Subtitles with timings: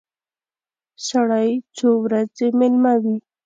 [1.07, 3.17] سړی څو ورځې مېلمه وي.